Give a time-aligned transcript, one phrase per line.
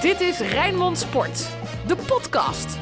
[0.00, 1.50] Dit is Rijnmond Sport,
[1.86, 2.78] de podcast.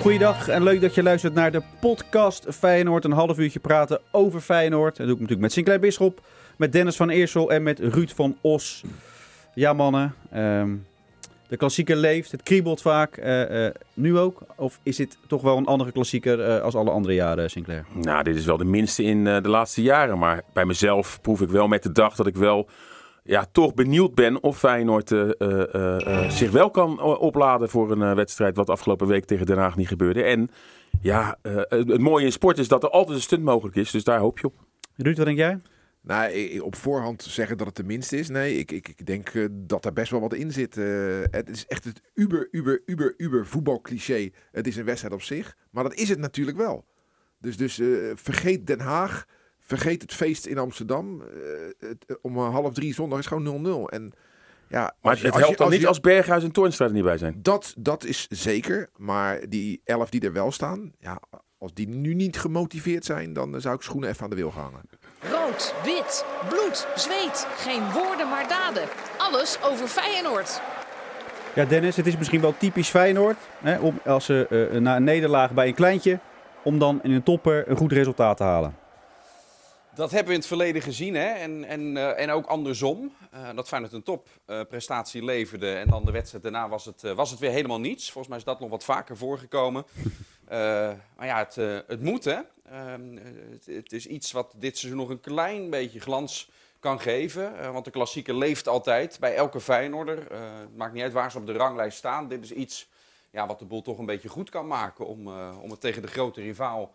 [0.00, 3.04] Goeiedag en leuk dat je luistert naar de podcast Feyenoord.
[3.04, 4.96] Een half uurtje praten over Feyenoord.
[4.96, 6.20] Dat doe ik natuurlijk met Sinclair Bisschop,
[6.56, 8.84] met Dennis van Eersel en met Ruud van Os.
[9.54, 10.74] Ja mannen, ehm,
[11.48, 13.16] de klassieker leeft, het kriebelt vaak.
[13.16, 14.42] Eh, eh, nu ook?
[14.56, 17.84] Of is dit toch wel een andere klassieker eh, als alle andere jaren, Sinclair?
[17.92, 20.18] Nou, dit is wel de minste in eh, de laatste jaren.
[20.18, 22.68] Maar bij mezelf proef ik wel met de dag dat ik wel
[23.26, 28.14] ja, toch benieuwd ben of Feyenoord eh, eh, eh, zich wel kan opladen voor een
[28.14, 30.22] wedstrijd wat afgelopen week tegen Den Haag niet gebeurde.
[30.22, 30.50] En
[31.00, 33.90] ja, eh, het, mooie in sport is dat er altijd een stunt mogelijk is.
[33.90, 34.54] Dus daar hoop je op.
[34.96, 35.60] Ruud, wat denk jij?
[36.00, 38.28] Nou, op voorhand zeggen dat het de minste is.
[38.28, 40.76] Nee, ik, ik, ik denk dat er best wel wat in zit.
[40.76, 40.84] Eh,
[41.30, 44.30] het is echt het uber, uber, uber, uber voetbalcliché.
[44.52, 45.56] Het is een wedstrijd op zich.
[45.70, 46.84] Maar dat is het natuurlijk wel.
[47.40, 49.26] Dus, dus eh, vergeet Den Haag.
[49.66, 51.20] Vergeet het feest in Amsterdam.
[51.22, 51.28] Eh,
[51.88, 53.88] het, eh, om eh, half drie zondag is gewoon 0-0.
[53.90, 54.12] En
[54.68, 57.04] ja, Maar je- het helpt dan als niet je- als Berghuis en Toornstra er niet
[57.04, 57.38] bij zijn.
[57.42, 58.88] Dat, dat is zeker.
[58.96, 60.92] Maar die elf die er wel staan.
[60.98, 61.20] Ja,
[61.58, 63.32] als die nu niet gemotiveerd zijn.
[63.32, 64.88] Dan zou ik schoenen even aan de wil gaan hangen.
[65.20, 67.46] Rood, wit, bloed, zweet.
[67.56, 68.82] Geen woorden maar daden.
[69.18, 70.60] Alles over Feyenoord.
[71.54, 73.36] Ja, Dennis, het is misschien wel typisch Feyenoord.
[73.58, 76.18] Hè, om, als ze eh, na een nederlaag bij een kleintje,
[76.64, 78.76] om dan in een topper een goed resultaat te halen.
[79.96, 81.26] Dat hebben we in het verleden gezien hè?
[81.26, 83.12] En, en, eh, en ook andersom.
[83.30, 87.30] Eh, dat Feyenoord een topprestatie leverde en dan de wedstrijd daarna was het, eh, was
[87.30, 88.04] het weer helemaal niets.
[88.04, 89.84] Volgens mij is dat nog wat vaker voorgekomen.
[90.48, 91.54] Maar ja, het,
[91.86, 92.38] het moet hè.
[92.70, 93.18] Ehm,
[93.64, 97.72] het, is iets wat dit seizoen nog een klein beetje glans kan geven.
[97.72, 100.18] Want de klassieker leeft altijd bij elke Feyenoorder.
[100.60, 102.28] Het maakt niet uit waar ze op de ranglijst staan.
[102.28, 102.88] Dit is iets
[103.30, 105.28] ja, wat de boel toch een beetje goed kan maken om,
[105.60, 106.94] om het tegen de grote rivaal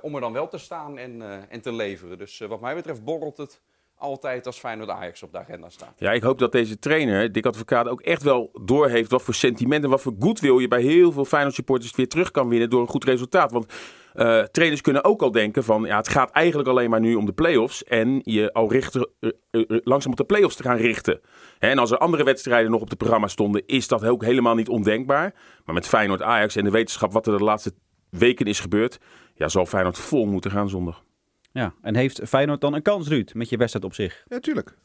[0.00, 2.18] om er dan wel te staan en, eh, en te leveren.
[2.18, 3.60] Dus eh, wat mij betreft borrelt het
[3.96, 5.94] altijd als Feyenoord Ajax op de agenda staat.
[5.96, 9.90] Ja, ik hoop dat deze trainer, Dick Advocaat, ook echt wel doorheeft wat voor sentimenten,
[9.90, 12.88] wat voor goodwill je bij heel veel Feyenoord supporters weer terug kan winnen door een
[12.88, 13.52] goed resultaat.
[13.52, 13.72] Want
[14.14, 17.26] eh, trainers kunnen ook al denken van, ja, het gaat eigenlijk alleen maar nu om
[17.26, 20.76] de play-offs en je al richten, eh, eh, eh, langzaam op de play-offs te gaan
[20.76, 21.20] richten.
[21.58, 24.54] Hè, en als er andere wedstrijden nog op het programma stonden, is dat ook helemaal
[24.54, 25.34] niet ondenkbaar.
[25.64, 27.74] Maar met Feyenoord Ajax en de wetenschap wat er de laatste
[28.10, 28.98] weken is gebeurd,
[29.34, 31.04] ja, zal Feyenoord vol moeten gaan zondag.
[31.52, 34.24] Ja, en heeft Feyenoord dan een kans, Ruud, met je wedstrijd op zich?
[34.26, 34.76] Ja, tuurlijk.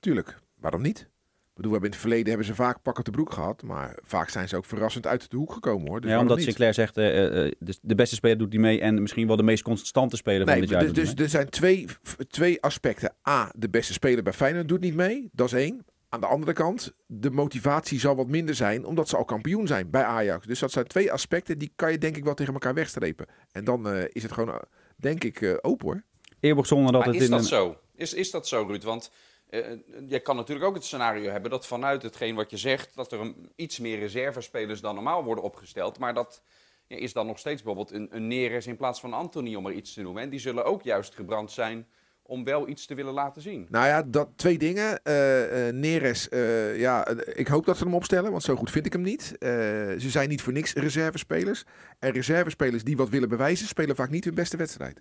[0.00, 0.38] Tuurlijk.
[0.60, 0.98] Waarom niet?
[0.98, 3.62] Ik bedoel, we hebben in het verleden hebben ze vaak pak op de broek gehad.
[3.62, 6.00] Maar vaak zijn ze ook verrassend uit de hoek gekomen hoor.
[6.00, 6.46] Dus ja, omdat niet?
[6.46, 9.42] Sinclair zegt, eh, eh, de, de beste speler doet niet mee en misschien wel de
[9.42, 10.84] meest constante speler van Nee, dit jaar.
[10.84, 11.86] dus, dus er zijn twee,
[12.28, 13.14] twee aspecten.
[13.28, 15.28] A, de beste speler bij Feyenoord doet niet mee.
[15.32, 15.84] Dat is één.
[16.12, 19.90] Aan de andere kant, de motivatie zal wat minder zijn, omdat ze al kampioen zijn
[19.90, 20.46] bij Ajax.
[20.46, 23.26] Dus dat zijn twee aspecten, die kan je denk ik wel tegen elkaar wegstrepen.
[23.52, 24.60] En dan eh, is het gewoon, eh,
[24.96, 26.02] denk ik, eh, open hoor.
[26.40, 27.46] Eeuwig zonder dat Maar het is in dat een...
[27.46, 27.76] zo?
[27.94, 28.82] Is, is dat zo, Ruud?
[28.82, 29.10] Want
[29.52, 29.60] eh,
[30.08, 33.20] je kan natuurlijk ook het scenario hebben dat vanuit hetgeen wat je zegt, dat er
[33.20, 35.98] een, iets meer reservespelers dan normaal worden opgesteld.
[35.98, 36.42] Maar dat
[36.86, 39.72] ja, is dan nog steeds bijvoorbeeld een, een Neres in plaats van Anthony, om er
[39.72, 40.22] iets te noemen.
[40.22, 41.88] En die zullen ook juist gebrand zijn
[42.22, 43.66] om wel iets te willen laten zien.
[43.70, 45.02] Nou ja, dat, twee dingen.
[45.02, 48.86] Eh eh, Neres, eh, ja, ik hoop dat ze hem opstellen, want zo goed vind
[48.86, 49.36] ik hem niet.
[49.38, 49.50] Eh,
[49.98, 51.64] ze zijn niet voor niks reservespelers.
[51.98, 55.00] En reservespelers die wat willen bewijzen, spelen vaak niet hun beste wedstrijd.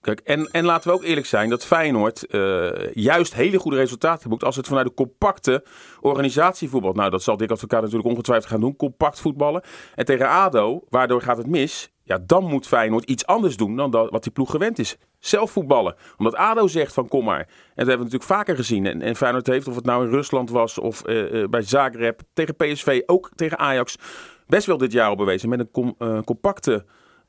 [0.00, 4.30] Kijk, en, en laten we ook eerlijk zijn dat Feyenoord eh, juist hele goede resultaten
[4.30, 5.64] boekt als het vanuit de compacte
[6.00, 6.96] organisatie voetbalt.
[6.96, 9.62] Nou, dat zal Dick Advocaat natuurlijk ongetwijfeld gaan doen, compact voetballen.
[9.94, 13.90] En tegen ADO, waardoor gaat het mis, ja, dan moet Feyenoord iets anders doen dan
[13.90, 14.96] dat, wat die ploeg gewend is.
[15.18, 15.94] Zelf voetballen.
[16.16, 17.38] Omdat ADO zegt van kom maar.
[17.38, 18.86] En dat hebben we natuurlijk vaker gezien.
[18.86, 22.20] En, en Feyenoord heeft, of het nou in Rusland was of eh, eh, bij Zagreb,
[22.32, 23.96] tegen PSV, ook tegen Ajax,
[24.46, 26.84] best wel dit jaar al bewezen met een eh, compacte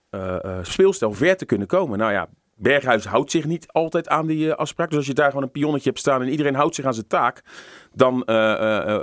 [0.09, 1.97] eh, speelstijl ver te kunnen komen.
[1.97, 4.89] Nou ja, Berghuis houdt zich niet altijd aan die afspraak.
[4.89, 7.07] Dus als je daar gewoon een pionnetje hebt staan en iedereen houdt zich aan zijn
[7.07, 7.41] taak,
[7.93, 8.13] dan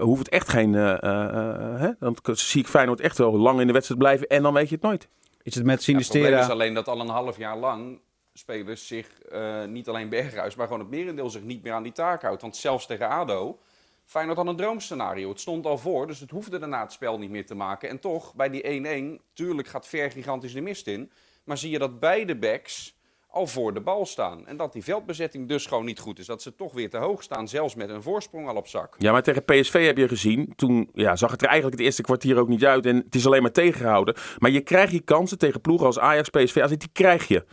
[0.01, 0.73] hoeft het echt geen.
[0.73, 1.91] hè?
[1.99, 4.75] Dan zie ik Feyenoord echt wel lang in de wedstrijd blijven en dan weet je
[4.75, 5.09] het nooit.
[5.43, 6.53] Is het met Ja, het probleem is Sinistera...
[6.53, 8.01] alleen dat al een half jaar lang
[8.33, 11.93] spelers zich, eh, niet alleen Berghuis, maar gewoon het merendeel zich niet meer aan die
[11.93, 12.43] taak houdt.
[12.43, 13.59] Want zelfs tegen ADO,
[14.05, 15.29] Feyenoord had een droomscenario.
[15.29, 17.89] Het stond al voor, dus het hoefde daarna het spel niet meer te maken.
[17.89, 21.11] En toch, bij die 1-1, tuurlijk gaat Ver gigantisch de mist in.
[21.45, 22.99] Maar zie je dat beide backs
[23.31, 24.47] al voor de bal staan.
[24.47, 26.27] En dat die veldbezetting dus gewoon niet goed is.
[26.27, 28.95] Dat ze toch weer te hoog staan, zelfs met een voorsprong al op zak.
[28.99, 30.53] Ja, maar tegen PSV heb je gezien.
[30.57, 32.87] Toen ja, zag het er eigenlijk het eerste kwartier ook niet uit.
[32.87, 34.15] En het is alleen maar tegengehouden.
[34.39, 36.57] Maar je krijgt je kansen tegen ploegen als Ajax, PSV.
[36.57, 37.45] AZ, Die krijg je.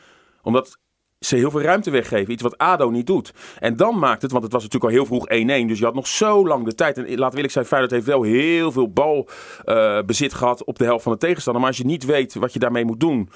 [0.41, 0.77] Omdat
[1.19, 2.33] ze heel veel ruimte weggeven.
[2.33, 3.33] Iets wat ADO niet doet.
[3.59, 5.27] En dan maakt het, want het was natuurlijk al heel vroeg
[5.65, 5.67] 1-1.
[5.67, 6.97] Dus je had nog zo lang de tijd.
[6.97, 11.11] En we eerlijk zijn, Feyenoord heeft wel heel veel balbezit gehad op de helft van
[11.11, 11.61] de tegenstander.
[11.61, 13.29] Maar als je niet weet wat je daarmee moet doen.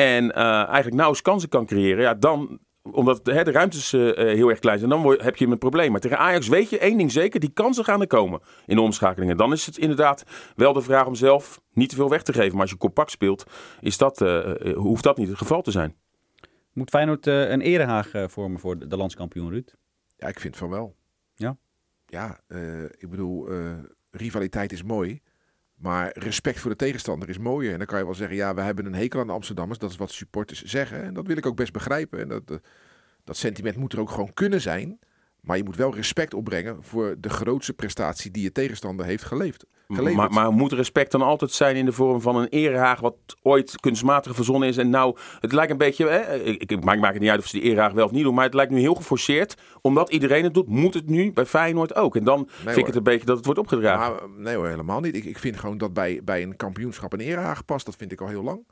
[0.00, 2.02] En eh, eigenlijk nauwelijks kansen kan creëren.
[2.02, 5.36] Ja, dan omdat hè, de ruimtes eh, eh, heel erg klein zijn, dan word- heb
[5.36, 5.90] je een probleem.
[5.90, 8.82] Maar tegen Ajax weet je één ding zeker, die kansen gaan er komen in de
[8.82, 9.36] omschakelingen.
[9.36, 10.24] Dan is het inderdaad
[10.56, 12.52] wel de vraag om zelf niet te veel weg te geven.
[12.52, 13.44] Maar als je compact speelt,
[13.80, 14.18] is dat,
[14.74, 15.96] hoeft dat niet het geval te zijn.
[16.72, 19.74] Moet Feyenoord eh, een erehaag eh, vormen voor de, de landskampioen, Ruud?
[20.16, 20.96] Ja, ik vind van wel.
[21.34, 21.56] Ja?
[22.06, 23.72] Ja, eh, ik bedoel, eh,
[24.10, 25.20] rivaliteit is mooi.
[25.78, 27.72] Maar respect voor de tegenstander is mooier.
[27.72, 29.78] En dan kan je wel zeggen, ja, we hebben een hekel aan de Amsterdammers.
[29.78, 31.02] Dat is wat supporters zeggen.
[31.02, 32.20] En dat wil ik ook best begrijpen.
[32.20, 32.56] En dat, eh,
[33.24, 34.98] dat sentiment moet er ook gewoon kunnen zijn.
[35.40, 39.66] Maar je moet wel respect opbrengen voor de grootste prestatie die je tegenstander heeft geleefd.
[39.94, 40.16] Geleverd.
[40.16, 43.80] Maar, maar moet respect dan altijd zijn in de vorm van een erehaag wat ooit
[43.80, 44.76] kunstmatig verzonnen is?
[44.76, 47.46] En nou, het lijkt een beetje, hè, ik, ik maak, maak het niet uit of
[47.46, 49.56] ze die erehaag wel of niet doen, maar het lijkt nu heel geforceerd.
[49.80, 52.16] Omdat iedereen het doet, moet het nu bij Feyenoord ook.
[52.16, 54.12] En dan vind ik het een beetje dat het wordt opgedragen.
[54.12, 55.16] Maar, nee hoor, helemaal niet.
[55.16, 57.86] Ik, ik vind gewoon dat bij, bij een kampioenschap een erehaag past.
[57.86, 58.64] Dat vind ik al heel lang.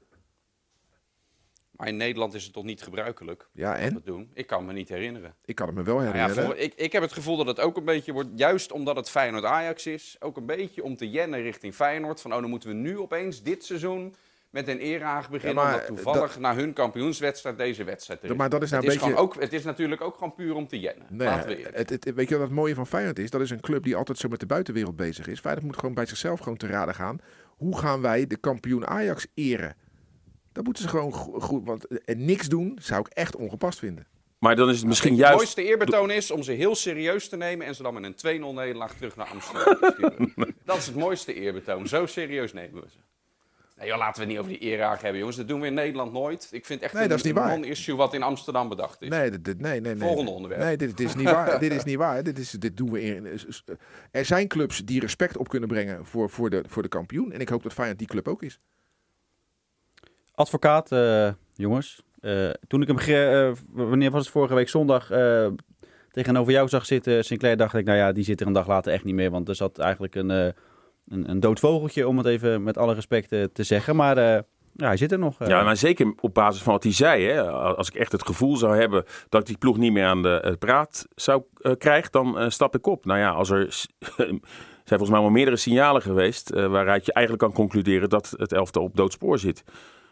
[1.77, 3.93] Maar in Nederland is het toch niet gebruikelijk Ja, om en?
[3.93, 4.31] dat doen?
[4.35, 5.35] Ik kan me niet herinneren.
[5.45, 6.45] Ik kan het me wel Nou ja, herinneren.
[6.45, 9.11] voor- ik, ik heb het gevoel dat het ook een beetje wordt, juist omdat het
[9.11, 12.21] Feyenoord-Ajax is, ook een beetje om te jennen richting Feyenoord.
[12.21, 14.15] Van, oh, dan moeten we nu opeens dit seizoen
[14.51, 18.33] met een erehaag beginnen, Ja, omdat toevallig na hun kampioenswedstrijd deze wedstrijd is.
[18.35, 19.21] Maar dat is nou het, een is beetje...
[19.23, 21.07] ook, het is natuurlijk ook gewoon puur om te jennen.
[21.11, 23.31] Nee, we het, het, weet je wat het mooie van Feyenoord is?
[23.31, 25.41] Dat is een club die altijd zo met de buitenwereld bezig is.
[25.41, 27.19] Feyenoord moet gewoon bij zichzelf gewoon te raden gaan.
[27.57, 29.77] Hoe gaan wij de kampioen Ajax eren?
[30.57, 31.65] Dat moeten ze gewoon go- goed...
[31.65, 34.07] Want eh, niks doen zou ik echt ongepast vinden.
[34.39, 35.37] Maar dan is het misschien Het juist...
[35.37, 38.55] mooiste eerbetoon is om ze heel serieus te nemen en ze dan met een 2-0
[38.55, 40.35] nederlaag terug naar Amsterdam te sturen.
[40.65, 41.87] Dat is het mooiste eerbetoon.
[41.89, 42.97] Zo serieus nemen we ze.
[43.79, 45.37] Nee, joh, laten we het niet over die erehaag hebben, jongens.
[45.37, 46.49] Dat doen we in Nederland nooit.
[46.51, 47.53] Ik vind echt Nee, een, dat is niet waar.
[47.53, 49.09] een non-issue wat in Amsterdam bedacht is.
[49.09, 50.09] Nee, dit, dit- nee, nee, nee.
[50.09, 50.63] Volgende onderwerp.
[50.63, 51.59] Nee, dit, dit is niet waar.
[51.61, 52.23] dit is niet waar.
[52.23, 53.27] Dit, is, dit doen we in...
[54.11, 57.33] Er zijn clubs die respect op kunnen brengen voor, voor, de, voor de kampioen.
[57.33, 58.59] En ik hoop dat Feyenoord die club ook is.
[60.37, 62.03] Advocaat, eh, jongens.
[62.21, 65.11] Eh, toen ik hem, eh, wanneer was het vorige week zondag,
[66.11, 68.93] tegenover jou zag zitten, Sinclair, dacht ik, nou ja, die zit er een dag later
[68.93, 69.31] echt niet meer.
[69.31, 70.55] Want er zat eigenlijk een, een,
[71.09, 73.97] een dood vogeltje, om het even met alle respect te zeggen.
[73.97, 75.47] Maar ja, hij zit er nog.
[75.47, 77.25] Ja, maar zeker op basis van wat hij zei.
[77.25, 80.23] Hè, als ik echt het gevoel zou hebben dat ik die ploeg niet meer aan
[80.23, 81.43] de praat zou
[81.79, 83.05] krijgen, dan stap ik op.
[83.05, 83.67] Nou ja, als er
[84.17, 84.41] zijn
[84.85, 88.97] volgens mij wel meerdere signalen geweest waaruit je eigenlijk kan concluderen dat het elftal op
[88.97, 89.65] doodspoor zit.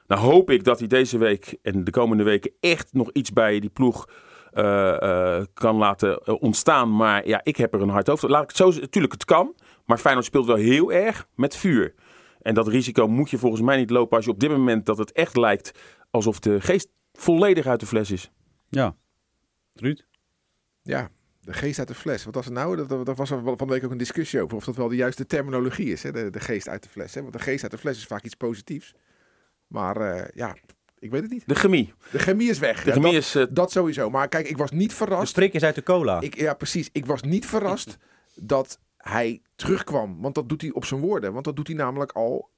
[0.06, 3.60] Nou hoop ik dat hij deze week en de komende weken echt nog iets bij
[3.60, 4.08] die ploeg
[4.52, 6.96] eh, eh, kan laten eh, ontstaan.
[6.96, 8.22] Maar ja, ik heb er een hard hoofd.
[8.22, 8.90] Laat ik het zo zeggen.
[8.90, 9.54] Tuurlijk, het kan.
[9.86, 11.94] Maar Feyenoord speelt wel heel erg met vuur.
[12.42, 14.98] En dat risico moet je volgens mij niet lopen als je op dit moment dat
[14.98, 15.78] het echt lijkt
[16.10, 18.30] alsof de geest volledig uit de fles is.
[18.68, 18.96] Ja.
[19.74, 20.04] Ruud?
[20.82, 21.10] Ja,
[21.40, 22.24] de geest uit de fles.
[22.24, 22.76] Wat was het nou?
[22.76, 24.56] Dat, dat, dat was er van de week ook een discussie over.
[24.56, 26.12] Of dat wel de juiste terminologie is, hè?
[26.12, 27.14] De, de geest uit de fles.
[27.14, 27.20] Hè?
[27.20, 28.94] Want de geest uit de fles is vaak iets positiefs.
[29.74, 30.56] Maar eh, ja,
[30.98, 31.42] ik weet het niet.
[31.46, 31.92] De chemie.
[32.10, 32.80] De chemie is weg.
[32.82, 33.34] De Ja, chemie dat, is...
[33.34, 34.10] eh, dat sowieso.
[34.10, 35.34] Maar kijk, ik was niet De verrast.
[35.34, 36.20] prik is uit de cola.
[36.20, 36.88] Ik, ja, precies.
[36.92, 37.96] Ik was niet verrast
[38.34, 40.20] dat hij terugkwam.
[40.20, 41.32] Want dat doet hij op zijn woorden.
[41.32, 42.50] Want dat doet hij namelijk al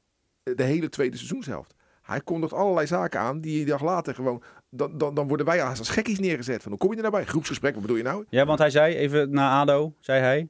[0.42, 1.74] de hele tweede seizoenshelft.
[2.02, 4.42] Hij kondigt allerlei zaken aan die een dag later gewoon...
[4.70, 6.62] Dan, dan, dan worden wij als als gekkies neergezet.
[6.62, 7.24] Van, hoe kom je er nou bij?
[7.24, 8.24] Groepsgesprek, wat bedoel je nou?
[8.28, 10.48] Ja, want hij zei, even na ADO, zei hij,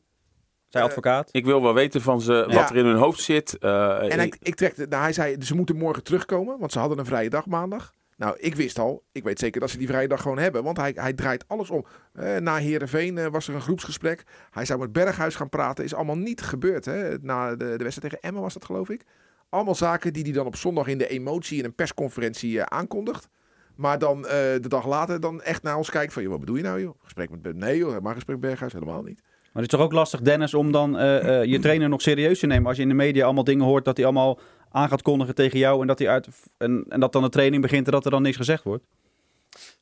[0.76, 1.28] zei Eh, advocaat.
[1.32, 2.54] ik wil wel weten van ze Ja.
[2.54, 3.58] wat er in hun hoofd zit.
[3.58, 6.98] Eh, En ik- ik, trek, nou, hij zei, ze moeten morgen terugkomen, want ze hadden
[6.98, 7.92] een vrije dag maandag.
[8.16, 10.76] Nou, ik wist al, ik weet zeker dat ze die vrije dag gewoon hebben, want
[10.76, 11.84] hij, hij draait alles om.
[12.12, 14.22] Eh, na Heerenveen eh, was er een groepsgesprek.
[14.50, 16.84] Hij zou met Berghuis gaan praten, is allemaal niet gebeurd.
[16.84, 17.16] Hè?
[17.20, 19.02] Na de, de wedstrijd tegen Emmen was dat, geloof ik.
[19.48, 23.28] Allemaal zaken die hij dan op zondag in de emotie in een persconferentie aankondigt.
[23.74, 24.30] Maar dan eh,
[24.60, 26.94] de dag later dan echt naar ons kijkt van, joh, wat bedoel je nou joh?
[27.02, 29.20] Gesprek met, nee joh, maar gesprek met Berghuis helemaal niet.
[29.56, 32.38] Maar het is toch ook lastig, Dennis, om dan eh, eh, je trainer nog serieus
[32.38, 32.66] te nemen.
[32.66, 34.38] Als je in de media allemaal dingen hoort dat hij allemaal
[34.70, 35.80] aan gaat kondigen tegen jou.
[35.80, 38.22] En dat, hij uit, en, en dat dan de training begint en dat er dan
[38.22, 38.84] niks gezegd wordt.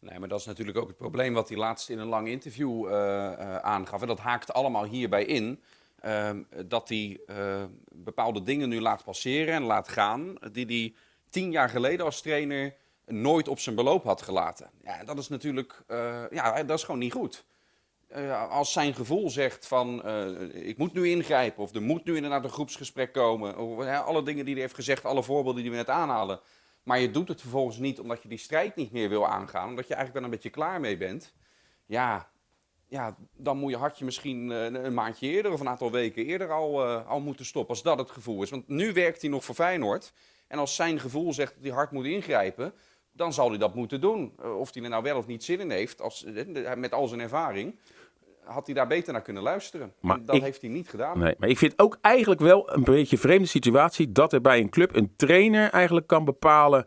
[0.01, 2.87] Nee, maar dat is natuurlijk ook het probleem wat hij laatst in een lang interview
[2.87, 4.01] eh, aangaf.
[4.01, 5.61] En dat haakt allemaal hierbij in.
[6.01, 7.21] ehm, dat hij
[7.93, 10.35] bepaalde dingen nu laat passeren en laat gaan.
[10.53, 10.95] die hij
[11.31, 12.75] tien jaar geleden als trainer
[13.07, 14.71] nooit op zijn beloop had gelaten.
[14.85, 15.83] Ja, dat is natuurlijk
[16.31, 17.45] ja, dat is gewoon niet goed.
[18.15, 22.15] Eh, als zijn gevoel zegt van eh, ik moet nu ingrijpen of er moet nu
[22.15, 23.59] inderdaad een groepsgesprek komen.
[23.59, 26.41] Of, alle dingen die hij heeft gezegd, alle voorbeelden die we net aanhalen.
[26.83, 29.69] Maar je doet het vervolgens niet omdat je die strijd niet meer wil aangaan.
[29.69, 31.35] Omdat je eigenlijk wel een beetje klaar mee bent.
[31.87, 32.31] Ja,
[32.89, 36.53] ja dan moet je hartje misschien eh, een maandje eerder of een aantal weken eerder
[36.53, 37.75] al, al moeten stoppen.
[37.75, 38.51] Als dat het gevoel is.
[38.51, 40.13] Want nu werkt hij nog voor Feyenoord.
[40.47, 42.75] En als zijn gevoel zegt dat hij hard moet ingrijpen,
[43.13, 44.41] dan zal hij dat moeten doen.
[44.59, 46.25] Of hij er nou wel of niet zin in heeft, als,
[46.77, 47.79] met al zijn ervaring,
[48.45, 49.93] had hij daar beter naar kunnen luisteren.
[50.01, 51.19] Maar En dat ik- heeft hij niet gedaan.
[51.19, 54.61] Nee, maar ik vind ook eigenlijk wel een beetje een vreemde situatie dat er bij
[54.61, 56.87] een club een trainer eigenlijk kan bepalen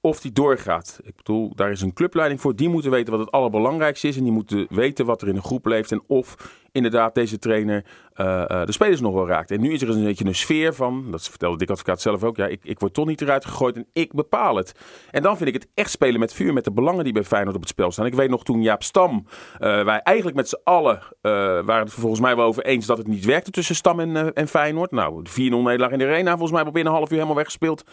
[0.00, 1.00] of die doorgaat.
[1.02, 2.56] Ik bedoel, daar is een clubleiding voor.
[2.56, 4.16] Die moeten weten wat het allerbelangrijkste is.
[4.16, 5.92] En die moeten weten wat er in de groep leeft.
[5.92, 6.36] En of
[6.76, 9.50] inderdaad deze trainer uh, uh, de spelers nog wel raakt.
[9.50, 12.36] En nu is er een beetje een sfeer van, dat vertelde Dick Advocaat zelf ook.
[12.36, 14.72] Ja, ik, ik word toch niet eruit gegooid en ik bepaal het.
[15.10, 17.56] En dan vind ik het echt spelen met vuur, met de belangen die bij Feyenoord
[17.56, 18.06] op het spel staan.
[18.06, 22.20] Ik weet nog toen Jaap Stam, uh, wij eigenlijk met z'n allen waren het volgens
[22.20, 24.90] mij wel over eens dat het niet werkte tussen Stam en, en Feyenoord.
[24.90, 27.84] Nou, de 4-0 nederlaag in de arena volgens mij binnen een half uur helemaal weggespeeld.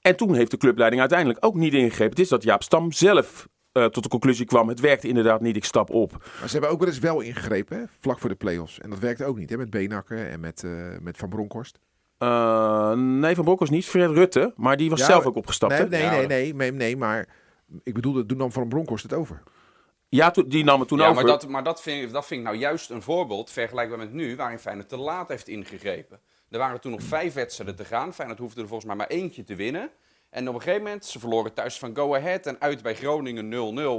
[0.00, 2.10] En toen heeft de clubleiding uiteindelijk ook niet ingegrepen.
[2.10, 5.56] Het is dat Jaap Stam zelf uh, tot de conclusie kwam: het werkte inderdaad niet,
[5.56, 6.10] ik stap op.
[6.10, 7.84] Maar ze hebben ook wel eens wel ingegrepen, hè?
[8.00, 8.80] vlak voor de play-offs.
[8.80, 9.56] En dat werkte ook niet, hè?
[9.56, 11.78] met Beenakker en met, uh, met Van Bronckhorst.
[12.18, 13.86] Uh, nee, Van Bronckhorst niet.
[13.86, 15.72] Fred Rutte, maar die was ja, zelf ook opgestapt.
[15.72, 17.28] Nee, nee, ja, nee, nee, nee, nee, maar
[17.82, 19.42] ik bedoelde, toen nam Van Bronckhorst het over.
[20.08, 21.22] Ja, die nam het toen ja, over.
[21.22, 24.36] Maar, dat, maar dat, vind, dat vind ik nou juist een voorbeeld, vergelijkbaar met nu,
[24.36, 26.20] waarin Feyenoord te laat heeft ingegrepen.
[26.48, 28.14] Er waren toen nog vijf wedstrijden te gaan.
[28.14, 29.90] Feyenoord hoefde er volgens mij maar eentje te winnen.
[30.30, 33.44] En op een gegeven moment, ze verloren thuis van Go Ahead en uit bij Groningen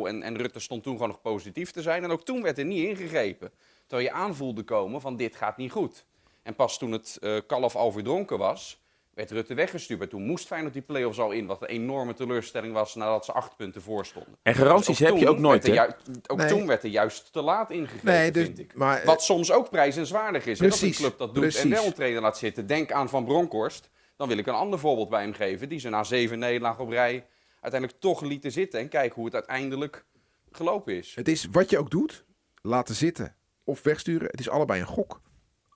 [0.05, 0.07] 0-0.
[0.07, 2.03] En, en Rutte stond toen gewoon nog positief te zijn.
[2.03, 3.51] En ook toen werd er niet ingegrepen.
[3.87, 6.05] Terwijl je aanvoelde komen van dit gaat niet goed.
[6.43, 8.81] En pas toen het uh, kalf al verdronken was,
[9.13, 9.99] werd Rutte weggestuurd.
[9.99, 11.45] Maar toen moest Feyenoord die play-offs al in.
[11.45, 14.37] Wat een enorme teleurstelling was nadat ze acht punten voor stonden.
[14.41, 15.83] En garanties dus heb je ook nooit, hè?
[16.27, 16.47] Ook nee.
[16.47, 18.75] toen werd er juist te laat ingegrepen, nee, dus, vind ik.
[18.75, 20.57] Maar, Wat soms ook prijzenswaardig is.
[20.57, 21.61] Precies, hè, dat een club dat doet precies.
[21.61, 22.67] en wel een trainer laat zitten.
[22.67, 23.89] Denk aan Van Bronckhorst.
[24.21, 25.69] Dan wil ik een ander voorbeeld bij hem geven.
[25.69, 27.27] Die ze na zeven nederlagen op rij
[27.61, 28.79] uiteindelijk toch lieten zitten.
[28.79, 30.05] En kijken hoe het uiteindelijk
[30.51, 31.15] gelopen is.
[31.15, 32.25] Het is wat je ook doet.
[32.61, 34.27] Laten zitten of wegsturen.
[34.31, 35.21] Het is allebei een gok.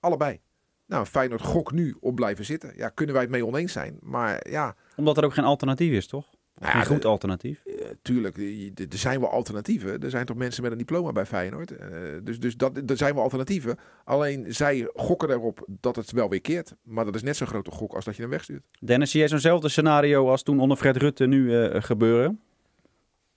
[0.00, 0.40] Allebei.
[0.86, 2.72] Nou, Feyenoord gok nu op blijven zitten.
[2.76, 3.98] Ja, kunnen wij het mee oneens zijn.
[4.00, 4.76] Maar ja.
[4.96, 6.35] Omdat er ook geen alternatief is, toch?
[6.58, 7.60] Nou Geen goed alternatief.
[7.64, 8.36] Uh, tuurlijk,
[8.92, 10.02] er zijn wel alternatieven.
[10.02, 11.70] Er zijn toch mensen met een diploma bij Feyenoord.
[11.70, 11.78] Uh,
[12.22, 13.78] dus dus dat, er zijn wel alternatieven.
[14.04, 16.74] Alleen zij gokken erop dat het wel weer keert.
[16.82, 18.62] Maar dat is net zo'n grote gok als dat je hem wegstuurt.
[18.80, 22.40] Dennis, zie jij zo'nzelfde scenario als toen onder Fred Rutte nu uh, gebeuren?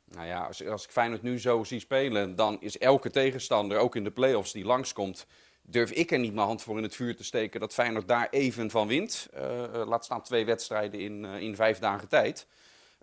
[0.05, 3.95] Nou ja, als, als ik Feyenoord nu zo zie spelen, dan is elke tegenstander, ook
[3.95, 5.25] in de play-offs die langskomt,
[5.61, 8.27] durf ik er niet mijn hand voor in het vuur te steken dat Feyenoord daar
[8.31, 9.29] even van wint.
[9.35, 9.41] Uh,
[9.87, 12.47] laat staan twee wedstrijden in, uh, in vijf dagen tijd.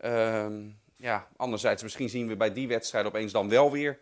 [0.05, 0.47] Uh,
[0.97, 3.99] ja, anderzijds, misschien zien we bij die wedstrijd opeens dan wel weer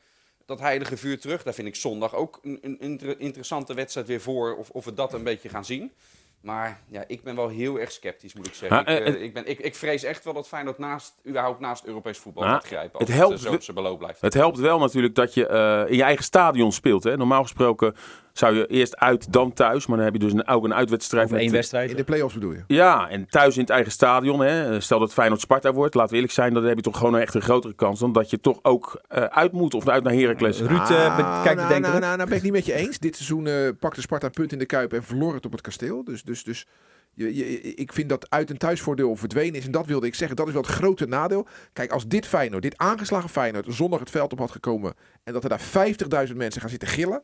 [0.46, 1.42] dat heilige vuur terug.
[1.42, 4.94] Daar vind ik zondag ook een, een inter interessante wedstrijd weer voor, of, of we
[4.94, 5.92] dat een beetje gaan zien.
[6.40, 8.76] Maar ja, ik ben wel heel erg sceptisch, moet ik zeggen.
[8.76, 11.60] Ha, ik, uh, uh, ik, ben, ik, ik, vrees echt wel dat Feyenoord naast, überhaupt
[11.60, 12.98] naast Europees voetbal Ha, gaat grijpen.
[12.98, 14.20] Als het het, helpt zo we- op zijn beloop blijft.
[14.20, 17.04] Het helpt wel natuurlijk dat je eh, in je eigen stadion speelt.
[17.04, 17.16] Hè?
[17.16, 17.94] Normaal gesproken
[18.38, 19.86] zou je eerst uit, dan thuis.
[19.86, 21.26] Maar dan heb je dus een, ook een uitwedstrijd.
[21.26, 21.90] Of één met- wedstrijd.
[21.90, 22.62] In de play-offs bedoel je?
[22.66, 24.40] Ja, en thuis in het eigen stadion.
[24.40, 24.80] Hè.
[24.80, 27.34] Stel dat Feyenoord Sparta wordt, laten we eerlijk zijn, dan heb je toch gewoon echt
[27.34, 30.58] een grotere kans dan dat je toch ook eh, uit moet of uit naar Heracles.
[30.60, 31.82] Ruud uh, Ah, kijkt nou, bedenkelijk.
[31.82, 32.98] nou, nou, nou ben ik niet met je eens.
[32.98, 35.60] Dit seizoen eh, pakte Sparta een punt in de Kuip en verloor het op het
[35.60, 36.04] kasteel.
[36.04, 36.66] Dus, dus, dus
[37.14, 39.64] je, je, ik vind dat uit- en thuisvoordeel verdwenen is.
[39.66, 40.36] En dat wilde ik zeggen.
[40.36, 41.46] Dat is wel het grote nadeel.
[41.72, 44.94] Kijk, als dit Feyenoord, dit aangeslagen Feyenoord, zondag het veld op had gekomen.
[45.24, 47.22] En dat er daar 50.000 mensen gaan zitten gillen.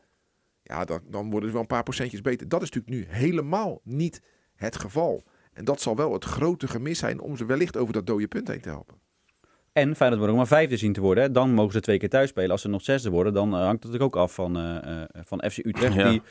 [0.70, 2.48] Ja, dan, dan worden ze wel een paar procentjes beter.
[2.48, 4.22] Dat is natuurlijk nu helemaal niet
[4.54, 5.24] het geval.
[5.52, 8.48] En dat zal wel het grote gemis zijn om ze wellicht over dat dode punt
[8.48, 9.00] heen te helpen.
[9.72, 11.32] En Feyenoord wordt ook maar vijfde zien te worden.
[11.32, 12.50] Dan mogen ze twee keer thuis spelen.
[12.50, 15.08] Als ze nog zesde worden, dan eh, hangt het natuurlijk ook af van, eh, eh,
[15.24, 15.94] van FC Utrecht.
[15.94, 16.08] Ja.
[16.10, 16.22] Die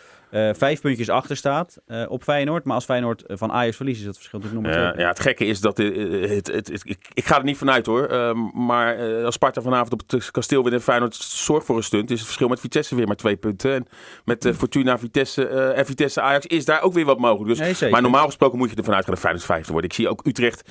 [0.53, 1.77] vijf puntjes achter staat
[2.08, 2.63] op Feyenoord.
[2.65, 5.03] Maar als Feyenoord van Ajax verliest, is dat verschil natuurlijk nog maar Ja, twee.
[5.03, 8.05] ja, het gekke is dat het, het, het- ik, ik ga er niet vanuit hoor.
[8.05, 12.10] Ehm, maar als Sparta vanavond op het kasteel wint en Feyenoord zorgt voor een stunt,
[12.12, 13.74] is het verschil met Vitesse weer maar twee punten.
[13.74, 13.86] En
[14.25, 17.58] met eh, Fortuna Vitesse en Vitesse Ajax is daar ook weer wat mogelijk.
[17.58, 19.88] Dus, Nee, maar normaal gesproken moet je ervan uitgaan dat Feyenoord vijfde wordt.
[19.88, 20.69] Ik zie ook Utrecht.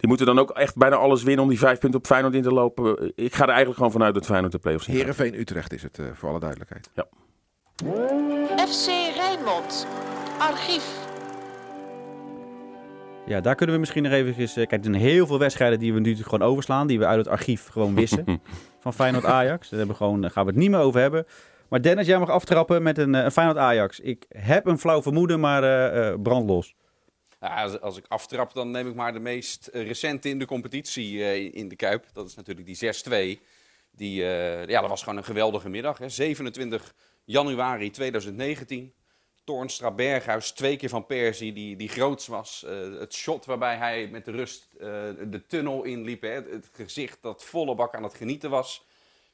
[0.00, 2.42] Die moeten dan ook echt bijna alles winnen om die vijf punten op Feyenoord in
[2.42, 3.12] te lopen.
[3.14, 5.02] Ik ga er eigenlijk gewoon vanuit dat Feyenoord de play-offs in gaat.
[5.02, 6.90] Herenveen Utrecht is het, eh, voor alle duidelijkheid.
[8.68, 9.86] FC Rijnmond.
[10.38, 11.08] Archief.
[13.26, 14.34] Ja, daar kunnen we misschien nog even...
[14.38, 16.86] eens, eh, kijk, er zijn heel veel wedstrijden die we nu natuurlijk gewoon overslaan.
[16.86, 18.24] Die we uit het archief gewoon wissen.
[18.80, 19.68] van Feyenoord Ajax.
[19.68, 21.26] Daar hebben we gewoon, gaan we het niet meer over hebben.
[21.70, 24.00] Maar Dennis, jij mag aftrappen met een, eh, een Feyenoord Ajax.
[24.00, 26.74] Ik heb een flauw vermoeden, maar eh, eh, brand los.
[27.40, 30.46] Ja, als, als ik aftrap, dan neem ik maar de meest eh, recente in de
[30.46, 32.06] competitie eh, in de Kuip.
[32.12, 33.40] Dat is natuurlijk die 6-2.
[33.90, 35.98] Die, eh, ja, dat was gewoon een geweldige middag.
[35.98, 36.08] Hè.
[36.08, 36.94] 27
[37.24, 38.94] januari 2019.
[39.44, 42.64] Toornstra Berghuis, twee keer van Persie, die, die groots was.
[42.98, 46.22] Het shot waarbij hij met de rust de tunnel inliep.
[46.22, 46.28] Hè.
[46.28, 48.86] Het, gezicht dat volle bak aan het genieten was.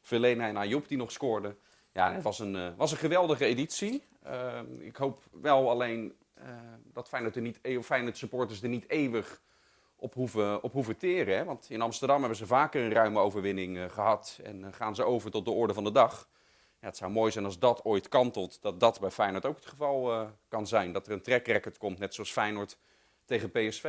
[0.03, 1.57] Verlenen naar Joep die nog scoorde.
[1.93, 4.03] Ja, het was een, was een geweldige editie.
[4.27, 6.15] Eh, ik hoop wel alleen
[6.97, 9.41] dat Feyenoord, er niet, e- Feyenoord supporters er niet eeuwig
[9.97, 11.47] op hoeven, op hoeven teren.
[11.47, 14.41] Want in Amsterdam hebben ze vaker een ruime overwinning eh, gehad.
[14.43, 16.29] En eh, gaan ze over tot de orde van de dag.
[16.81, 18.63] Ja, het zou mooi zijn als dat ooit kantelt.
[18.63, 20.93] Dat dat bij Feyenoord ook het geval eh, kan zijn.
[20.93, 22.79] Dat er een track record komt, net zoals Feyenoord
[23.25, 23.85] tegen PSV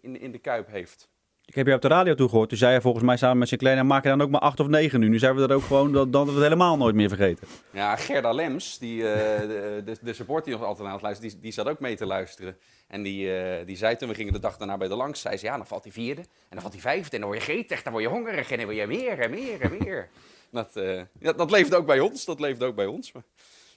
[0.00, 1.08] in, in de Kuip heeft.
[1.46, 2.48] Ik heb je op de radio toegehoord.
[2.48, 4.60] Toen zei hij volgens mij samen met zijn kleine, maak je dan ook maar acht
[4.60, 5.08] of negen nu.
[5.08, 7.46] Nu zijn we dat ook gewoon, dan dat we het helemaal nooit meer vergeten.
[7.70, 11.30] Ja, Gerda Lems, die, eh, de, de, de support die nog altijd aan het luisteren,
[11.30, 12.56] die, die zat ook mee te luisteren.
[12.88, 15.36] En die, eh, die zei toen, we gingen de dag daarna bij de langs, zei
[15.36, 17.52] ze, ja, dan valt die vierde, en dan valt die vijfde, en dan word je
[17.52, 20.08] gretig, dan word je hongerig, en dan wil je meer en meer en meer.
[20.50, 23.12] dat, eh, dat, dat leeft ook bij ons, dat leeft ook bij ons.
[23.12, 23.22] Maar,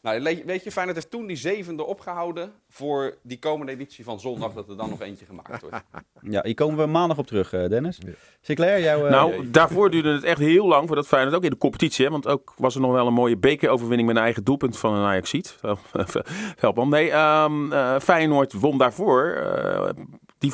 [0.01, 4.53] nou, weet je, Feyenoord heeft toen die zevende opgehouden voor die komende editie van zondag,
[4.53, 5.75] dat er dan nog eentje gemaakt wordt.
[6.21, 7.99] Ja, hier komen we maandag op terug, eh, Dennis.
[8.41, 9.05] Sinclair, jouw...
[9.05, 12.11] eh, Nou, daarvoor duurde het echt heel lang voordat Feyenoord ook in de competitie, hè,
[12.11, 15.05] want ook was er nog wel een mooie bekeroverwinning met een eigen doelpunt van een
[15.05, 15.57] Ajaxiet.
[16.57, 16.89] Veldman.
[16.89, 19.89] Nee, ehm, eh, Feyenoord won daarvoor eh,
[20.37, 20.53] die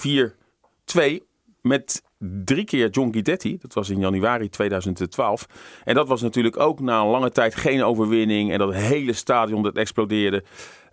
[0.86, 1.24] 4-2
[1.64, 3.58] met drie keer John Guidetti.
[3.58, 5.48] Dat was in januari 2012.
[5.84, 9.64] En dat was natuurlijk ook na een lange tijd geen overwinning en dat hele stadion
[9.64, 10.44] dat explodeerde.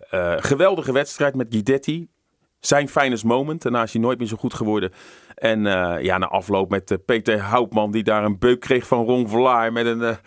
[0.09, 2.07] Eh, geweldige wedstrijd met Guidetti.
[2.59, 3.61] Zijn finest moment.
[3.61, 4.91] Daarna is hij nooit meer zo goed geworden.
[5.35, 9.05] En eh, ja, na afloop met eh, Peter Houtman, die daar een beuk kreeg van
[9.05, 9.73] Ron Vlaar.
[9.73, 10.17] Met een,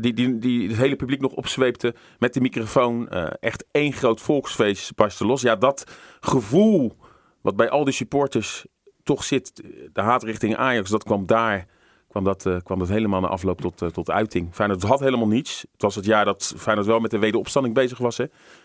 [0.00, 3.08] die, die, die het hele publiek nog opzweepte met de microfoon.
[3.40, 5.42] Echt één groot volksfeest barstte los.
[5.42, 5.84] Ja, dat
[6.20, 6.96] gevoel
[7.40, 8.66] wat bij al die supporters
[9.08, 9.62] toch zit,
[9.92, 11.66] de haat richting Ajax, dat kwam daar.
[12.08, 14.54] Kwam dat, eh, kwam dat helemaal na afloop tot, eh, tot uiting.
[14.54, 15.66] Feyenoord had helemaal niets.
[15.72, 18.16] Het was het jaar dat Feyenoord wel met de wederopstanding bezig was.
[18.16, 18.24] Hè?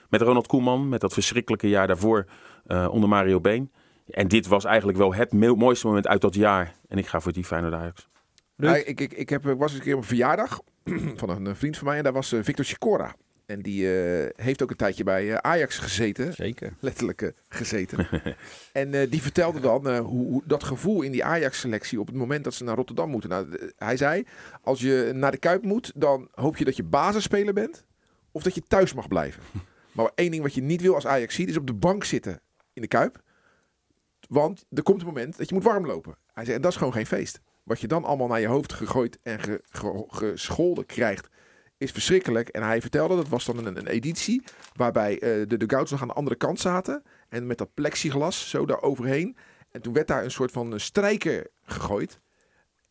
[0.10, 2.26] Met Ronald Koeman, met dat verschrikkelijke jaar daarvoor
[2.66, 3.72] eh, onder Mario Been.
[4.10, 6.76] En dit was eigenlijk wel het mooiste moment uit dat jaar.
[6.88, 8.08] En ik ga voor die Feyenoord Ajax.
[8.56, 10.60] Ja, ik, ik, ik heb, ik was eens een keer op een verjaardag
[11.22, 13.16] van een eh, vriend van mij en daar was eh, Victor Sikora.
[13.54, 16.34] En die eh, heeft ook een tijdje bij eh, Ajax gezeten.
[16.34, 16.74] Zeker.
[16.80, 18.08] letterlijk eh, gezeten.
[18.72, 22.54] en die vertelde dan hoe, hoe dat gevoel in die Ajax-selectie op het moment dat
[22.54, 23.30] ze naar Rotterdam moeten.
[23.30, 24.26] Nou, hij zei,
[24.62, 27.86] als je naar de Kuip moet, dan hoop je dat je basisspeler bent
[28.32, 29.44] of dat je thuis mag blijven.
[29.96, 32.42] maar één ding wat je niet wil als Ajax ziet, is op de bank zitten
[32.74, 33.22] in de Kuip.
[34.30, 36.18] Want er komt een moment dat je moet warm lopen.
[36.34, 37.42] Hij zei, en dat is gewoon geen feest.
[37.64, 41.30] Wat je dan allemaal naar je hoofd gegooid en ge- ge- gescholden krijgt,
[41.84, 42.48] is verschrikkelijk.
[42.50, 44.44] En hij vertelde, dat was dan een, een editie
[44.76, 47.04] waarbij eh, de dugouts nog aan de andere kant zaten.
[47.30, 49.38] En met dat plexiglas zo daar overheen.
[49.72, 52.20] En toen werd daar een soort van eh, strijker gegooid.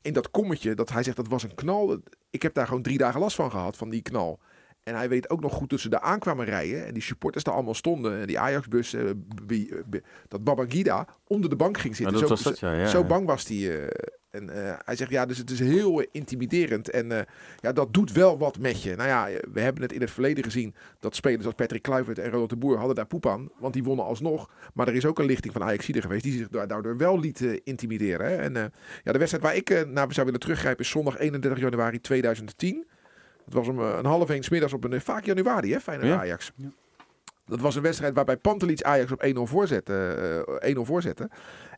[0.02, 2.00] In dat kommetje, dat hij zegt dat was een knal.
[2.30, 4.40] Ik heb daar gewoon drie dagen last van gehad, van die knal.
[4.82, 6.86] En hij weet ook nog goed dat ze daar aankwamen rijden.
[6.86, 8.20] En die supporters daar allemaal stonden.
[8.20, 9.04] En die Ajax-bus, eh,
[9.46, 12.14] b- dat Babangida onder de bank ging zitten.
[12.28, 13.80] zo, was dat, ja, ja, zo bang was hij.
[13.86, 13.86] eh,
[14.32, 16.90] en eh, hij zegt, ja, dus het is heel eh, intimiderend.
[16.90, 17.22] En eh,
[17.60, 18.96] ja, dat doet wel wat met je.
[18.96, 22.30] Nou ja, we hebben het in het verleden gezien dat spelers als Patrick Kluivert en
[22.30, 23.48] Ronald de Boer hadden daar poep aan.
[23.58, 24.50] Want die wonnen alsnog.
[24.74, 27.40] Maar er is ook een lichting van Ajax geweest die zich da- daardoor wel liet
[27.64, 28.26] intimideren.
[28.26, 28.36] Hè.
[28.36, 28.52] En
[29.04, 32.86] ja, de wedstrijd waar ik naar zou willen teruggrijpen is zondag 31 januari 2010.
[33.44, 36.18] Dat was om een half één middags op een, vaak januari, hè, Feyenoord Ja.
[36.18, 36.52] Ajax.
[37.44, 40.44] Dat was een wedstrijd waarbij Pantelic Ajax op 1-0 voorzette.
[40.60, 41.28] eh, 1-0 voorzette.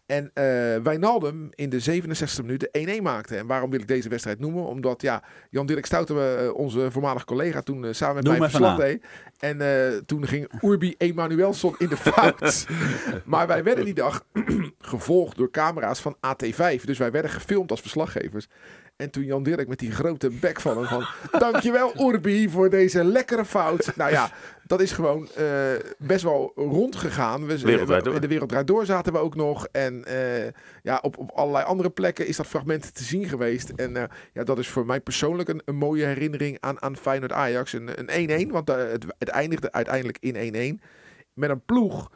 [0.06, 0.44] En eh
[0.82, 3.36] Wijnaldum in de 67e minuut de 1-1 maakte.
[3.36, 4.66] En waarom wil ik deze wedstrijd noemen?
[4.66, 8.76] Omdat ja, Jan-Dirk Stouten, eh, onze voormalig collega, toen eh, samen met Noem mij verslag
[8.76, 9.04] deed.
[9.38, 12.66] En eh, toen ging Urbi Emanuelson in de fout.
[13.24, 14.24] maar wij werden die dag
[14.78, 16.82] gevolgd door camera's van AT5.
[16.84, 18.48] Dus wij werden gefilmd als verslaggevers.
[18.96, 21.06] En toen Jan Dirk met die grote bek van hem van...
[21.50, 23.92] Dankjewel Urbi voor deze lekkere fout.
[23.96, 24.30] Nou ja,
[24.66, 27.46] dat is gewoon eh, best wel rondgegaan.
[27.46, 28.20] We, Wereldwijd door.
[28.20, 29.66] De wereld door zaten we ook nog.
[29.72, 30.50] En eh,
[30.82, 33.68] ja, op, op allerlei andere plekken is dat fragment te zien geweest.
[33.68, 37.32] En eh, ja, dat is voor mij persoonlijk een, een mooie herinnering aan, aan Feyenoord
[37.32, 37.72] Ajax.
[37.72, 40.84] Een een 1-1, want het, het eindigde uiteindelijk in 1-1.
[41.32, 42.10] Met een ploeg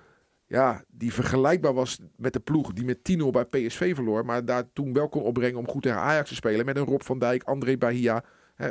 [0.46, 4.24] ja, die vergelijkbaar was met de ploeg die met 10-0 bij PSV verloor.
[4.24, 6.64] Maar daar toen wel kon opbrengen om goed tegen Ajax te spelen.
[6.64, 8.24] Met een Rob van Dijk, André Bahia,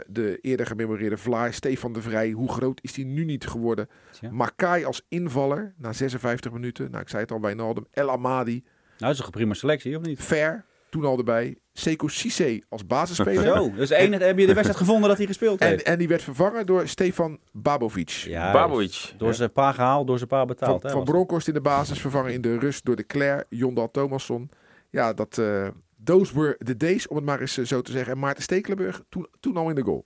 [0.07, 2.31] de eerder gememoreerde Vlaar, Stefan de Vrij.
[2.31, 3.89] Hoe groot is die nu niet geworden?
[4.11, 4.31] Tja.
[4.31, 6.91] Makai als invaller na 56 minuten.
[6.91, 7.85] Nou, ik zei het al, Wijnaldum.
[7.91, 8.63] El Amadi, Nou,
[8.97, 10.23] dat is een prima selectie, of niet?
[10.23, 11.57] Ver, toen al erbij.
[11.73, 13.55] Sekou Cissé als basisspeler.
[13.55, 15.83] Zo, dus één, heb je de wedstrijd gevonden dat hij gespeeld En, heeft?
[15.83, 18.09] en die werd vervangen door Stefan Babovic.
[18.09, 19.13] Ja, Babovic.
[19.17, 20.81] Door zijn pa gehaald, door zijn pa betaald.
[20.81, 23.45] Van, hè, van was Bronkhorst in de basis, vervangen in de rust door de Claire,
[23.49, 24.49] Jondal Thomasson.
[24.89, 25.67] Ja, dat, eh
[26.07, 28.13] those were the days, om het maar eens eh, zo te zeggen.
[28.13, 30.05] En Maarten Stekelenburg, toen, toen al in de goal.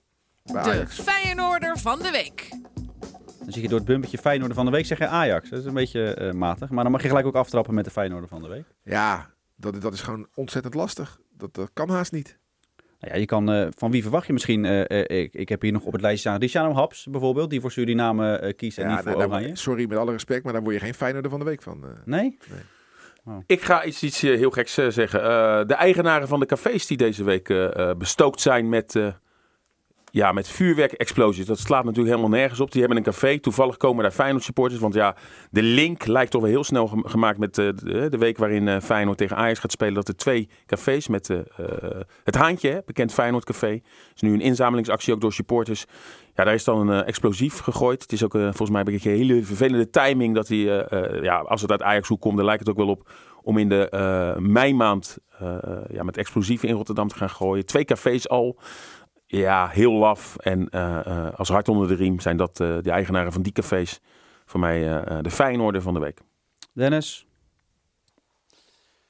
[0.52, 0.86] Bij De.
[0.86, 2.48] Feyenoorder van de week.
[3.42, 5.48] Dan zie je door het bumpertje Feyenoord van de week zeggen Ajax.
[5.50, 6.70] Dat is een beetje eh, matig.
[6.70, 8.64] Maar dan mag je gelijk ook aftrappen met de Feyenoord van de week.
[8.82, 11.20] Ja, dat, dat is gewoon ontzettend lastig.
[11.36, 12.38] Dat, dat kan haast niet.
[13.00, 14.64] Nou ja, je kan, eh, van wie verwacht je misschien?
[14.64, 17.60] eh, eh, ik, ik heb hier nog op het lijstje staan Richano Haps bijvoorbeeld, die
[17.60, 19.56] voor Suriname eh, kiest en Ja, niet voor nou, Oranje.
[19.56, 21.84] sorry, met alle respect, maar daar word je geen Feyenoorder van de week van.
[21.84, 21.90] eh.
[22.04, 22.38] Nee?
[23.46, 25.22] Ik ga iets, iets eh, heel geks eh, zeggen.
[25.22, 27.54] Eh, de eigenaren van de cafés die deze week
[27.98, 28.98] bestookt zijn met
[30.12, 31.46] ja, met vuurwerkexplosies.
[31.46, 32.70] Dat slaat natuurlijk helemaal nergens op.
[32.70, 33.38] Die hebben een café.
[33.38, 34.80] Toevallig komen daar Feyenoord supporters.
[34.80, 35.16] Want ja,
[35.50, 37.68] de link lijkt toch wel heel snel gem- gemaakt met eh,
[38.10, 39.94] de, week waarin eh, Feyenoord tegen Ajax gaat spelen.
[39.94, 41.38] Dat er twee cafés met eh,
[42.24, 43.80] het Haantje, bekend Feyenoord café.
[44.14, 45.84] is nu een inzamelingsactie ook door supporters.
[46.34, 48.02] Ja, daar is dan een explosief gegooid.
[48.02, 50.34] Het is ook volgens mij een hele vervelende timing.
[50.34, 50.58] Dat hij,
[51.22, 53.10] ja, als het uit Ajax hoek komt, dan lijkt het ook wel op
[53.42, 55.18] om in de meimaand
[55.88, 57.66] ja, met explosieven in Rotterdam te gaan gooien.
[57.66, 58.58] Twee cafés al.
[59.32, 60.36] Ja, heel laf.
[60.36, 63.52] En eh, eh, als hart onder de riem zijn dat eh, de eigenaren van die
[63.52, 64.00] cafés.
[64.44, 66.20] Voor mij eh, eh, de Feyenoorder van de week.
[66.72, 67.26] Dennis?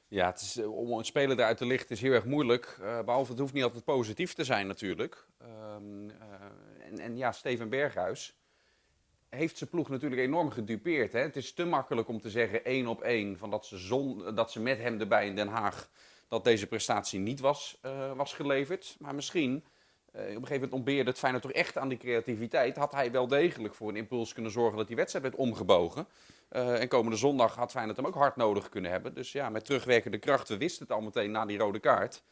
[0.08, 2.78] Ja, het is, om een speler eruit te lichten is heel erg moeilijk.
[2.82, 5.26] eh, behalve het hoeft niet altijd positief te zijn natuurlijk.
[5.38, 8.34] Ehm, eh, en, en ja, Steven Berghuis
[9.28, 11.12] heeft zijn ploeg natuurlijk enorm gedupeerd.
[11.12, 11.20] Hè?
[11.20, 14.50] Het is te makkelijk om te zeggen één op één van dat ze, zon, dat
[14.52, 15.88] ze met hem erbij in Den Haag
[16.28, 18.96] dat deze prestatie niet was, eh, was geleverd.
[18.98, 19.64] Maar misschien,
[20.12, 22.76] op een gegeven moment ontbeerde het Feyenoord toch echt aan die creativiteit.
[22.76, 26.06] Had hij wel degelijk voor een impuls kunnen zorgen dat die wedstrijd werd omgebogen.
[26.48, 29.14] Eh, en komende zondag had Feyenoord hem ook hard nodig kunnen hebben.
[29.14, 32.22] Dus ja, met terugwerkende kracht, we wisten het al meteen na die rode kaart.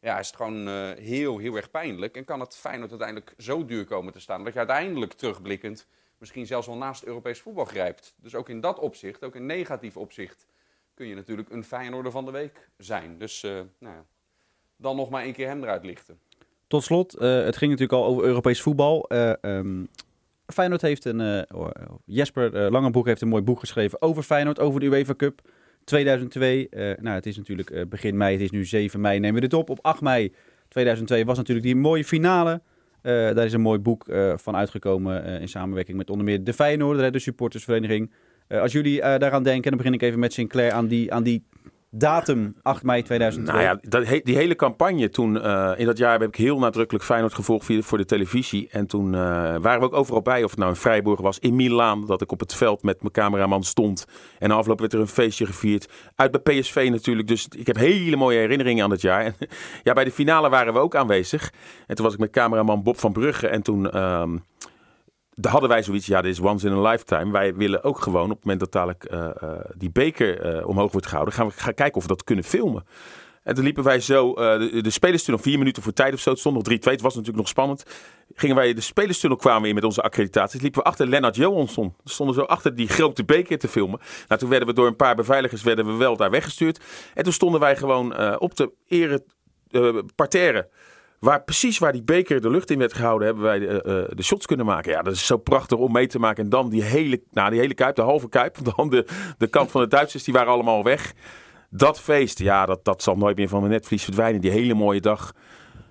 [0.00, 2.16] Ja, is het gewoon eh, heel, heel erg pijnlijk.
[2.16, 4.44] En kan het Feyenoord uiteindelijk zo duur komen te staan...
[4.44, 5.86] dat je uiteindelijk terugblikkend
[6.18, 8.14] misschien zelfs wel naast Europees voetbal grijpt.
[8.16, 10.46] Dus ook in dat opzicht, ook in negatief opzicht...
[10.94, 13.18] kun je natuurlijk een Feyenoorder van de week zijn.
[13.18, 14.04] Dus eh, nou ja,
[14.76, 16.20] dan nog maar één keer hem eruit lichten.
[16.72, 19.08] Tot slot, eh, het ging natuurlijk al over Europees voetbal.
[19.08, 19.84] Ehm,
[20.46, 21.20] Feyenoord heeft een...
[21.20, 25.14] eh, oh, eh, Jesper Langenbroek heeft een mooi boek geschreven over Feyenoord, over de UEFA
[25.14, 25.40] Cup
[25.84, 26.68] 2002.
[26.68, 29.54] Eh, nou, het is natuurlijk begin mei, het is nu 7 mei, nemen we dit
[29.54, 29.70] op.
[29.70, 30.34] Op 8 mei
[30.68, 32.60] 2002 was natuurlijk die mooie finale.
[33.02, 34.04] Daar is een mooi boek
[34.34, 38.12] van uitgekomen in samenwerking met onder meer de Feyenoorder, de supportersvereniging.
[38.48, 41.44] Als jullie daaraan denken, dan begin ik even met Sinclair aan die, aan die
[41.94, 43.54] datum 8 mei 2002.
[43.54, 47.04] Nou ja, dat, die hele campagne toen, eh, in dat jaar heb ik heel nadrukkelijk
[47.04, 48.68] Feyenoord gevolgd voor de televisie.
[48.70, 49.20] En toen eh,
[49.60, 52.32] waren we ook overal bij, of het nou in Freiburg was, in Milaan, dat ik
[52.32, 54.06] op het veld met mijn cameraman stond.
[54.38, 55.88] En na afloop werd er een feestje gevierd.
[56.16, 59.32] Uit bij PSV natuurlijk, dus ik heb hele mooie herinneringen aan dat jaar.
[59.82, 61.52] Ja, bij de finale waren we ook aanwezig.
[61.86, 63.90] En toen was ik met cameraman Bob van Brugge en toen...
[63.90, 64.36] ehm,
[65.34, 67.32] daar hadden wij zoiets, ja, dit is once in a lifetime.
[67.32, 70.92] Wij willen ook gewoon op het moment dat dadelijk eh, eh, die beker eh, omhoog
[70.92, 72.84] wordt gehouden, gaan we gaan kijken of we dat kunnen filmen.
[73.42, 76.38] En toen liepen wij zo, de, de spelerstunnel, vier minuten voor tijd of zo, het
[76.38, 77.84] stond nog 3-2, het was natuurlijk nog spannend.
[78.34, 81.94] Gingen wij de spelerstunnel kwamen in met onze accreditaties, liepen we achter Lennart Johansson.
[82.04, 84.00] Stonden zo achter die grote beker te filmen.
[84.28, 86.80] Nou, toen werden we door een paar beveiligers werden we wel daar weggestuurd.
[87.14, 89.24] En toen stonden wij gewoon op de ere
[90.14, 90.68] parterre.
[91.22, 94.22] Waar precies waar die beker de lucht in werd gehouden, hebben wij de, eh, de
[94.22, 94.92] shots kunnen maken.
[94.92, 96.44] Ja, dat is zo prachtig om mee te maken.
[96.44, 98.56] En dan die hele, nou, die hele kuip, de halve kuip.
[98.62, 99.06] Want dan de,
[99.38, 101.12] de kant van de Duitsers, die waren allemaal weg.
[101.70, 104.40] Dat feest, ja, dat, dat zal nooit meer van mijn netvlies verdwijnen.
[104.40, 105.32] Die hele mooie dag.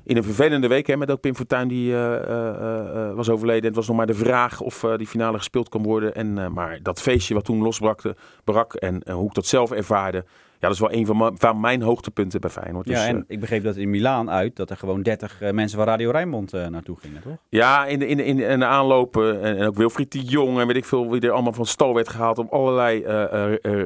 [0.03, 3.61] In een vervelende week, hè, met ook Pim Fortuyn die eh, eh, eh, was overleden.
[3.61, 6.15] En het was nog maar de vraag of eh, die finale gespeeld kan worden.
[6.15, 9.71] En, eh, maar dat feestje wat toen losbrakte, brak en eh, hoe ik dat zelf
[9.71, 10.25] ervaarde.
[10.61, 12.87] Ja, dat is wel een van, mijn- van mijn hoogtepunten bij Feyenoord.
[12.87, 15.51] Ja, Dus, en eh, ik begreep dat in Milaan uit dat er gewoon 30 eh,
[15.51, 17.37] mensen van Radio Rijnmond eh, naartoe gingen, toch?
[17.49, 19.41] Ja, in de, in de, in in de aanlopen.
[19.41, 21.93] En, en ook Wilfried de Jong en weet ik veel wie er allemaal van stal
[21.93, 22.37] werd gehaald.
[22.37, 22.99] om allerlei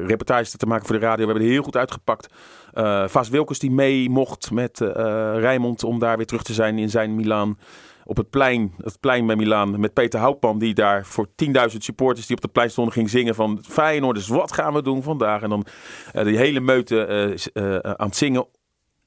[0.06, 1.18] reportages te maken voor de radio.
[1.26, 2.28] We hebben het heel goed uitgepakt.
[3.06, 4.78] Vaas Wilkes die mee mocht met
[5.36, 7.58] Rijnmond om daar weer terug te zijn in zijn Milaan.
[8.08, 9.80] Op het plein, het plein bij Milaan.
[9.80, 13.34] Met Peter Houtman die daar voor 10.000 supporters die op het plein stonden ging zingen
[13.34, 14.28] van Feyenoorders.
[14.28, 15.42] Wat gaan we doen vandaag?
[15.42, 15.66] En dan
[16.12, 18.46] eh, die hele meute eh, eh, aan het zingen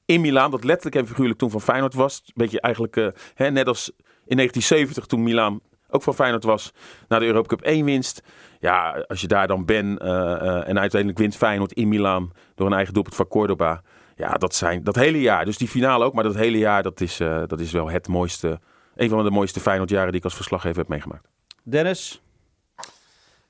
[0.04, 2.22] in Milaan, dat letterlijk en figuurlijk toen van Feyenoord was.
[2.34, 2.94] Beetje eigenlijk
[3.34, 3.92] hè, net als
[4.26, 5.60] in 1970 toen Milaan
[5.90, 6.72] ook van Feyenoord was.
[7.08, 8.22] Na de Europa Cup 1 winst.
[8.58, 12.94] Ja, als je daar dan bent en uiteindelijk wint Feyenoord in Milaan door een eigen
[12.94, 13.82] doelpunt van Cordoba.
[14.16, 15.44] Ja, dat zijn dat hele jaar.
[15.44, 18.60] Dus die finale ook, maar dat hele jaar, dat is, dat is wel het mooiste.
[19.00, 21.28] Een van de mooiste Feyenoordjaren die ik als verslaggever heb meegemaakt.
[21.62, 22.22] Dennis?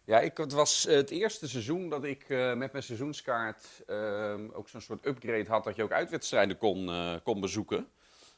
[0.04, 4.48] Ja, ik, het was eh, het eerste seizoen dat ik eh, met mijn seizoenskaart ehm,
[4.52, 7.86] ook zo'n soort upgrade had dat je ook uitwedstrijden kon, eh, kon bezoeken.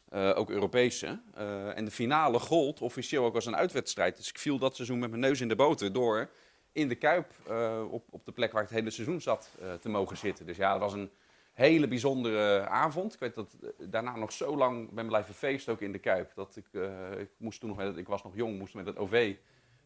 [0.09, 1.21] Eh, ook Europese.
[1.35, 4.17] Eh, en de finale gold officieel ook als een uitwedstrijd.
[4.17, 6.31] Dus ik viel dat seizoen met mijn neus in de boter door
[6.73, 9.73] in de Kuip eh, op, op de plek waar ik het hele seizoen zat eh,
[9.75, 10.47] te mogen zitten.
[10.47, 11.11] Dus ja, dat was een
[11.53, 13.15] hele bijzondere avond.
[13.15, 16.33] Ik weet dat eh, daarna nog zo lang ben blijven feesten ook in de Kuip.
[16.35, 19.37] Dat ik, eh, ik moest toen nog, ik was nog jong, moest met het OV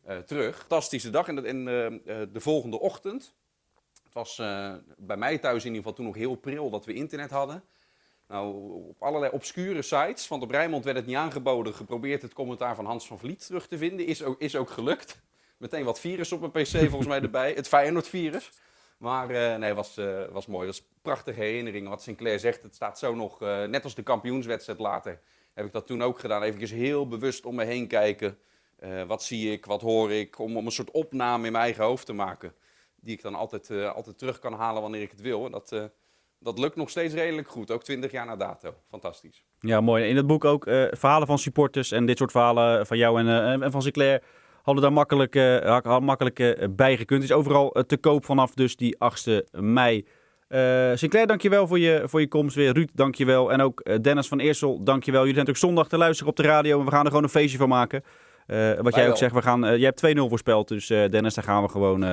[0.02, 0.58] eh, terug.
[0.58, 1.28] Fantastische dag.
[1.28, 3.34] En, de volgende ochtend,
[4.04, 4.36] het was
[4.96, 7.62] bij mij thuis in ieder geval toen nog heel pril dat we internet hadden.
[8.28, 12.74] Nou, op allerlei obscure sites, want op Rijnmond werd het niet aangeboden, geprobeerd het commentaar
[12.74, 14.06] van Hans van Vliet terug te vinden.
[14.06, 15.22] Is ook, is ook gelukt.
[15.56, 18.50] Meteen wat virus op mijn pc volgens mij erbij, het Feyenoord-virus.
[18.96, 20.68] Maar eh, nee, was, eh, was mooi.
[20.68, 21.88] Is een prachtige herinnering.
[21.88, 25.20] Wat Sinclair zegt, het staat zo nog, eh, net als de kampioenswedstrijd later,
[25.54, 26.42] heb ik dat toen ook gedaan.
[26.42, 28.38] Even heel bewust om me heen kijken.
[29.06, 30.38] Wat zie ik, wat hoor ik?
[30.38, 32.54] Om, om een soort opname in mijn eigen hoofd te maken.
[33.00, 35.44] Die ik dan altijd, altijd terug kan halen wanneer ik het wil.
[35.44, 35.90] En dat,
[36.38, 37.70] dat lukt nog steeds redelijk goed.
[37.70, 38.74] Ook 20 jaar na dato.
[38.88, 39.44] Fantastisch.
[39.60, 40.08] Ja, mooi.
[40.08, 43.70] In het boek ook verhalen van supporters en dit soort verhalen van jou en, en
[43.70, 44.22] van Sinclair
[44.66, 47.22] hadden daar makkelijk, eh, hadden makkelijk eh, bij gekund.
[47.22, 50.06] Is overal eh, te koop vanaf dus die 8e mei.
[50.48, 52.72] Eh Sinclair, dankjewel voor je, voor je komst weer.
[52.72, 53.52] Ruud, dankjewel.
[53.52, 55.20] En ook Dennis van Eersel, dankjewel.
[55.20, 57.28] Jullie zijn natuurlijk zondag te luisteren op de radio en we gaan er gewoon een
[57.28, 58.02] feestje van maken.
[58.46, 61.34] Eh, wat jij ook zegt, we gaan, eh, jij hebt 2-0 voorspeld, dus eh, Dennis,
[61.34, 62.04] daar gaan we gewoon...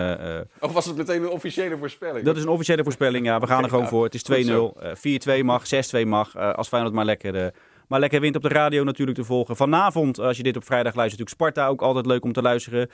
[0.59, 2.25] Of was het meteen een officiële voorspelling?
[2.25, 3.39] dat is een officiële voorspelling, ja.
[3.39, 4.03] We gaan er gewoon voor.
[4.03, 4.73] Het is 2-0.
[4.79, 6.37] Eh, 4-2 mag, 6-2 mag.
[6.37, 7.53] als Feyenoord maar lekker,
[7.87, 9.55] maar lekker wint op de radio natuurlijk te volgen.
[9.55, 12.89] Vanavond, als je dit op vrijdag luistert, natuurlijk Sparta ook altijd leuk om te luisteren.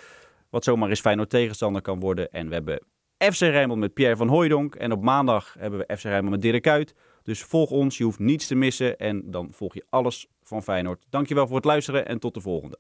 [0.50, 2.32] Wat zomaar eens Feyenoord tegenstander kan worden.
[2.32, 2.82] En we hebben
[3.18, 4.76] FC Rijnmond met Pierre van Hooijdonk.
[4.76, 6.96] En op maandag hebben we FC Rijnmond met Dirk Kuyt.
[7.24, 8.98] Dus volg ons, je hoeft niets te missen.
[8.98, 11.06] En dan volg je alles van Feyenoord.
[11.10, 12.80] Dankjewel voor het luisteren en tot de volgende.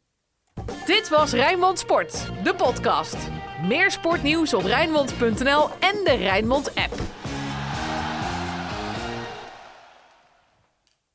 [0.86, 3.18] Dit was Rijnmond Sport, de podcast.
[3.68, 6.94] Meer sportnieuws op Rijnmond.nl en de Rijnmond app.